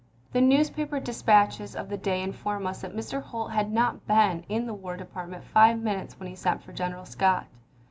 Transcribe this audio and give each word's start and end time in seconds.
The 0.33 0.41
newspaper 0.41 0.99
dispatches 0.99 1.75
of 1.75 1.87
the 1.87 1.95
day 1.95 2.23
inform 2.23 2.65
us 2.65 2.81
that 2.81 2.95
Mr. 2.95 3.21
Holt 3.21 3.51
had 3.51 3.71
not 3.71 4.07
been 4.07 4.43
in 4.49 4.65
the 4.65 4.73
War 4.73 4.97
Department 4.97 5.43
five 5.43 5.79
minutes 5.79 6.19
when 6.19 6.27
he 6.27 6.33
sent 6.35 6.63
for 6.63 6.73
General 6.73 7.05
Scott. 7.05 7.45